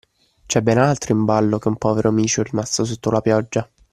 [0.47, 3.69] C’è ben altro in ballo che un povero micio rimasto sotto la pioggia